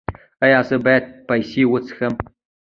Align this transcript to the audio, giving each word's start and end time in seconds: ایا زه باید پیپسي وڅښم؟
ایا 0.43 0.59
زه 0.67 0.75
باید 0.85 1.03
پیپسي 1.27 1.63
وڅښم؟ 1.71 2.13